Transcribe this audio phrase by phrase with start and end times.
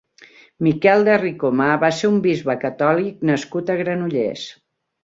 [0.67, 4.53] Miquel de Ricomà va ser un bisbe catòlic nascut a Granollers.